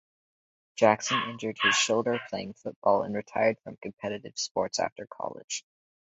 [0.77, 5.63] Jackson injured his shoulder playing football and retired from competitive sports after college.